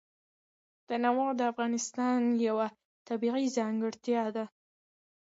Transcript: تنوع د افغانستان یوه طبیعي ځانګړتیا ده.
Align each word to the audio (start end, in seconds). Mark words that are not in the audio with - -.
تنوع 0.87 1.29
د 1.35 1.41
افغانستان 1.51 2.19
یوه 2.47 2.67
طبیعي 3.07 3.45
ځانګړتیا 3.57 4.23
ده. 4.35 4.45